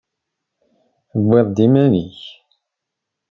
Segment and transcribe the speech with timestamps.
[1.09, 2.19] Tewwiḍ-d iman-ik.